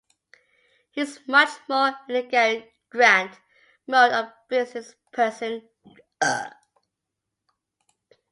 [0.89, 3.37] He's much more in the Cary Grant
[3.85, 5.69] mode of business person.